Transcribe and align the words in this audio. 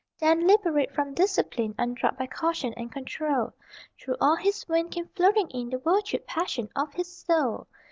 Then, 0.19 0.47
liberate 0.47 0.95
from 0.95 1.13
discipline, 1.13 1.75
Undrugged 1.77 2.17
by 2.17 2.25
caution 2.25 2.73
and 2.75 2.91
control, 2.91 3.53
Through 3.99 4.15
all 4.19 4.35
his 4.35 4.63
veins 4.63 4.95
came 4.95 5.09
flooding 5.15 5.49
in 5.49 5.69
The 5.69 5.77
virtued 5.77 6.25
passion 6.25 6.69
of 6.75 6.91
his 6.93 7.15
soul! 7.23 7.67